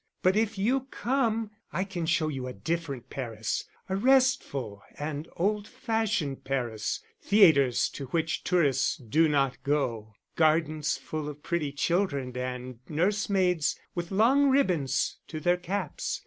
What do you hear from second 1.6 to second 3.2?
I can show you a different